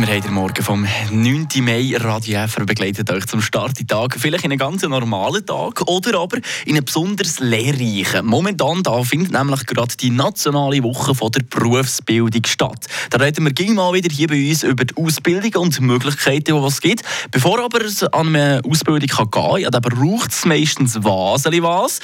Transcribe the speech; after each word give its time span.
Wir 0.00 0.06
haben 0.06 0.22
den 0.22 0.32
Morgen 0.32 0.64
vom 0.64 0.86
9. 1.10 1.48
Mai 1.60 1.94
Radio 1.94 2.46
FR 2.46 2.64
begleitet 2.64 3.10
euch 3.10 3.26
zum 3.26 3.42
Start 3.42 3.86
Tag. 3.86 4.16
Vielleicht 4.18 4.44
in 4.44 4.50
einen 4.50 4.58
ganz 4.58 4.80
normalen 4.82 5.44
Tag 5.44 5.82
oder 5.86 6.20
aber 6.20 6.38
in 6.64 6.74
einen 6.74 6.86
besonders 6.86 7.38
lehrreichen. 7.38 8.24
Momentan 8.24 8.82
da 8.82 9.02
findet 9.02 9.32
nämlich 9.32 9.66
gerade 9.66 9.94
die 9.98 10.08
nationale 10.08 10.82
Woche 10.82 11.14
von 11.14 11.30
der 11.32 11.42
Berufsbildung 11.42 12.46
statt. 12.46 12.86
Da 13.10 13.18
reden 13.18 13.44
wir 13.44 13.52
gegen 13.52 13.74
mal 13.74 13.92
wieder 13.92 14.08
hier 14.08 14.28
bei 14.28 14.48
uns 14.48 14.62
über 14.62 14.86
die 14.86 14.96
Ausbildung 14.96 15.62
und 15.62 15.76
die 15.76 15.82
Möglichkeiten, 15.82 16.44
die 16.44 16.66
es 16.66 16.80
gibt. 16.80 17.02
Bevor 17.30 17.62
aber 17.62 17.84
es 17.84 18.02
an 18.02 18.28
eine 18.28 18.62
Ausbildung 18.66 19.06
kann 19.06 19.30
gehen 19.30 19.50
kann, 19.50 19.60
ja, 19.60 19.70
braucht 19.70 20.32
es 20.32 20.46
meistens 20.46 20.96
was, 21.02 21.44
was. 21.44 22.00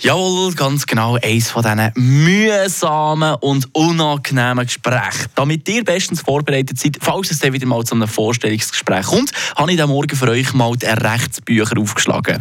Jawohl, 0.00 0.54
ganz 0.54 0.86
genau, 0.86 1.18
eines 1.22 1.50
von 1.50 1.62
diesen 1.62 1.92
mühsamen 2.24 3.34
und 3.42 3.68
unangenehmen 3.74 4.64
Gesprächen. 4.64 5.26
Damit 5.34 5.68
ihr 5.68 5.84
bestens 5.84 6.22
vorbereitet 6.22 6.78
seid, 6.78 6.96
falls 7.02 7.33
es 7.34 7.40
dann 7.40 7.52
wieder 7.52 7.66
mal 7.66 7.84
zu 7.84 7.94
einem 7.94 8.08
Vorstellungsgespräch 8.08 9.06
kommt, 9.06 9.32
habe 9.56 9.72
ich 9.72 9.82
am 9.82 9.90
Morgen 9.90 10.16
für 10.16 10.28
euch 10.28 10.52
mal 10.54 10.74
die 10.76 10.86
Rechtsbücher 10.86 11.78
aufgeschlagen. 11.78 12.40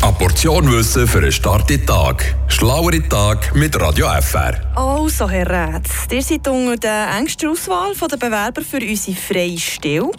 Eine 0.00 0.12
Portion 0.12 0.70
Wissen 0.72 1.06
für 1.06 1.18
einen 1.18 1.32
starken 1.32 1.84
Tag. 1.84 2.34
Schlauere 2.48 3.06
Tag 3.08 3.54
mit 3.54 3.78
Radio 3.80 4.06
FR. 4.20 4.60
Also, 4.76 5.28
Herr 5.28 5.74
Rätz, 5.74 5.90
ihr 6.10 6.22
seid 6.22 6.46
unter 6.48 6.76
der 6.76 7.16
engsten 7.18 7.50
Auswahl 7.50 7.94
der 7.94 8.16
Bewerber 8.16 8.62
für 8.62 8.78
unsere 8.78 9.16
freie 9.16 9.58
Stelle. 9.58 10.10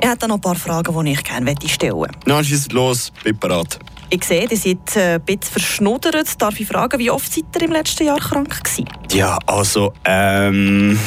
Ich 0.00 0.08
hätte 0.08 0.28
noch 0.28 0.36
ein 0.36 0.40
paar 0.40 0.56
Fragen, 0.56 1.04
die 1.04 1.12
ich 1.12 1.24
gerne 1.24 1.54
stellen 1.66 1.98
möchte. 1.98 2.18
Na, 2.26 2.42
schießt 2.42 2.72
los, 2.72 3.12
bin 3.22 3.38
bereit. 3.38 3.78
Ich 4.14 4.24
sehe, 4.24 4.46
ihr 4.46 4.56
seid 4.58 4.94
äh, 4.94 5.14
ein 5.14 5.22
bisschen 5.22 5.52
verschnuddert. 5.52 6.40
Darf 6.42 6.60
ich 6.60 6.68
fragen, 6.68 6.98
wie 6.98 7.10
oft 7.10 7.32
seid 7.32 7.44
ihr 7.56 7.62
im 7.62 7.72
letzten 7.72 8.04
Jahr 8.04 8.18
krank 8.18 8.62
gewesen? 8.62 8.86
Ja, 9.10 9.38
also, 9.46 9.94
ähm... 10.04 10.98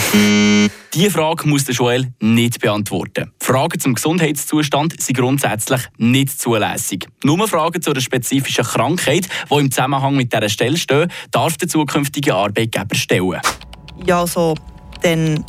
Diese 0.91 1.11
Frage 1.11 1.47
muss 1.47 1.65
Joel 1.67 2.07
nicht 2.19 2.61
beantworten. 2.61 3.31
Fragen 3.39 3.79
zum 3.79 3.93
Gesundheitszustand 3.93 4.99
sind 4.99 5.17
grundsätzlich 5.17 5.81
nicht 5.97 6.41
zulässig. 6.41 7.05
Nur 7.23 7.47
Fragen 7.47 7.79
zu 7.79 7.91
einer 7.91 8.01
spezifischen 8.01 8.63
Krankheit, 8.63 9.27
die 9.51 9.55
im 9.55 9.69
Zusammenhang 9.69 10.15
mit 10.15 10.33
dieser 10.33 10.49
Stelle 10.49 10.77
stehen, 10.77 11.11
darf 11.29 11.57
der 11.57 11.67
zukünftige 11.67 12.33
Arbeitgeber 12.33 12.95
stellen. 12.95 13.39
Ja, 14.03 14.21
also, 14.21 14.55
dann 15.03 15.45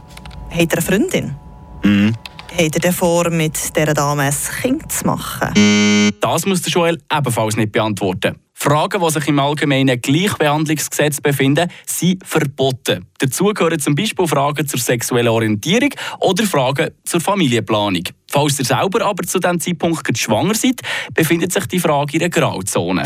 habt 0.50 0.60
ihr 0.60 0.72
eine 0.72 0.82
Freundin? 0.82 1.34
Mhm. 1.82 2.14
Habt 2.58 2.74
ihr 2.74 2.80
denn 2.80 2.92
vor, 2.94 3.28
mit 3.28 3.54
dieser 3.76 3.92
Dame 3.92 4.22
ein 4.22 4.34
Kind 4.62 4.90
zu 4.90 5.06
machen? 5.06 6.14
Das 6.22 6.46
muss 6.46 6.62
Joel 6.72 6.98
ebenfalls 7.14 7.54
nicht 7.54 7.70
beantworten. 7.70 8.36
Fragen, 8.54 9.02
die 9.02 9.10
sich 9.10 9.28
im 9.28 9.38
allgemeinen 9.38 10.00
Gleichbehandlungsgesetz 10.00 11.20
befinden, 11.20 11.70
sind 11.86 12.26
verboten. 12.26 13.04
Dazu 13.18 13.44
gehören 13.52 13.78
zum 13.78 13.94
Beispiel 13.94 14.26
Fragen 14.26 14.66
zur 14.66 14.80
sexuellen 14.80 15.28
Orientierung 15.28 15.90
oder 16.20 16.44
Fragen 16.44 16.92
zur 17.04 17.20
Familienplanung. 17.20 18.04
Falls 18.30 18.58
ihr 18.58 18.64
selber 18.64 19.04
aber 19.04 19.24
zu 19.24 19.38
diesem 19.38 19.60
Zeitpunkt 19.60 20.16
schwanger 20.16 20.54
seid, 20.54 20.80
befindet 21.12 21.52
sich 21.52 21.66
die 21.66 21.78
Frage 21.78 22.16
in 22.16 22.22
einer 22.22 22.30
Grauzone. 22.30 23.02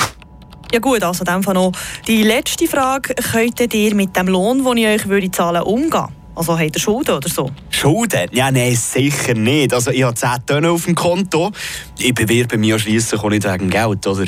Ja 0.73 0.79
gut, 0.79 1.03
also 1.03 1.25
dann 1.25 1.41
noch 1.41 1.73
die 2.07 2.23
letzte 2.23 2.69
Frage. 2.69 3.17
Könntet 3.17 3.75
ihr 3.75 3.97
mit 3.97 4.15
dem 4.15 4.29
Lohn, 4.29 4.65
den 4.65 4.77
ich 4.77 4.87
euch 4.87 5.09
würde 5.09 5.31
zahlen 5.33 5.65
würde, 5.65 5.65
umgehen? 5.65 6.20
Also 6.41 6.59
habt 6.59 6.75
ihr 6.75 6.81
Schulden 6.81 7.17
oder 7.17 7.29
so? 7.29 7.51
Schulden? 7.69 8.27
Ja, 8.33 8.51
nein, 8.51 8.75
sicher 8.75 9.35
nicht. 9.35 9.75
Also 9.75 9.91
ich 9.91 10.03
habe 10.03 10.15
10 10.15 10.47
Tonnen 10.47 10.71
auf 10.71 10.87
dem 10.87 10.95
Konto. 10.95 11.53
Ich 11.99 12.15
bewerbe 12.15 12.57
mich 12.57 12.71
ja 12.71 12.79
schliesslich 12.79 13.21
auch 13.23 13.29
nicht 13.29 13.45
wegen 13.45 13.69
Geld, 13.69 14.07
oder? 14.07 14.25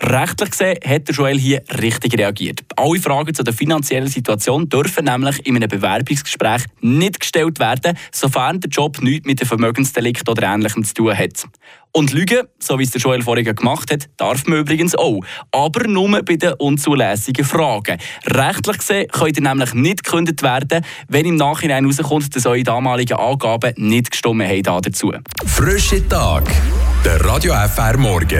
Rechtlich 0.00 0.50
gesehen 0.50 0.76
hat 0.84 1.06
der 1.06 1.14
Joel 1.14 1.38
hier 1.38 1.62
richtig 1.80 2.18
reagiert. 2.18 2.64
Alle 2.76 3.00
Fragen 3.00 3.34
zu 3.34 3.42
der 3.42 3.54
finanziellen 3.54 4.08
Situation 4.08 4.68
dürfen 4.68 5.04
nämlich 5.04 5.46
in 5.46 5.56
einem 5.56 5.68
Bewerbungsgespräch 5.68 6.64
nicht 6.80 7.20
gestellt 7.20 7.58
werden, 7.58 7.96
sofern 8.12 8.60
der 8.60 8.70
Job 8.70 9.00
nichts 9.02 9.26
mit 9.26 9.40
dem 9.40 9.48
Vermögensdelikt 9.48 10.28
oder 10.28 10.42
Ähnlichem 10.42 10.84
zu 10.84 10.94
tun 10.94 11.16
hat. 11.16 11.44
Und 11.96 12.12
Lügen, 12.12 12.48
so 12.58 12.76
wie 12.78 12.82
es 12.82 12.90
der 12.90 13.00
Joel 13.00 13.22
vorhin 13.22 13.54
gemacht 13.54 13.92
hat, 13.92 14.08
darf 14.16 14.46
man 14.46 14.58
übrigens 14.58 14.96
auch. 14.96 15.20
Aber 15.52 15.86
nur 15.86 16.22
bei 16.22 16.34
den 16.34 16.54
unzulässigen 16.54 17.44
Fragen. 17.44 17.98
Rechtlich 18.26 18.78
gesehen 18.78 19.06
könnt 19.12 19.36
ihr 19.36 19.42
nämlich 19.44 19.74
nicht 19.74 20.02
gekündigt 20.02 20.42
werden, 20.42 20.84
wenn 21.06 21.24
im 21.24 21.36
Nachhinein 21.36 21.88
herauskommt, 21.88 22.34
dass 22.34 22.46
eure 22.46 22.64
damaligen 22.64 23.16
Angaben 23.16 23.74
nicht 23.76 24.10
gestimmt 24.10 24.42
haben 24.42 24.82
dazu. 24.82 25.12
Frische 25.46 26.06
Tag, 26.08 26.50
der 27.04 27.24
Radio 27.24 27.54
FR 27.54 27.96
Morgen. 27.96 28.28